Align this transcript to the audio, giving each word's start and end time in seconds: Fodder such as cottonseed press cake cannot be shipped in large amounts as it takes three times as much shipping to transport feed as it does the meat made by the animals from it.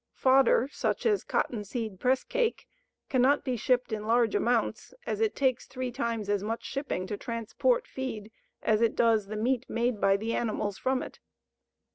Fodder 0.15 0.67
such 0.71 1.05
as 1.05 1.23
cottonseed 1.23 1.99
press 1.99 2.23
cake 2.23 2.67
cannot 3.07 3.43
be 3.43 3.55
shipped 3.55 3.91
in 3.91 4.07
large 4.07 4.33
amounts 4.33 4.95
as 5.05 5.21
it 5.21 5.35
takes 5.35 5.67
three 5.67 5.91
times 5.91 6.27
as 6.27 6.41
much 6.41 6.63
shipping 6.65 7.05
to 7.05 7.17
transport 7.17 7.85
feed 7.87 8.31
as 8.63 8.81
it 8.81 8.95
does 8.95 9.27
the 9.27 9.37
meat 9.37 9.69
made 9.69 10.01
by 10.01 10.17
the 10.17 10.33
animals 10.33 10.79
from 10.79 11.03
it. 11.03 11.19